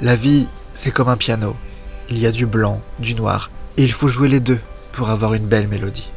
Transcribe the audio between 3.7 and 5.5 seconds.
et il faut jouer les deux pour avoir une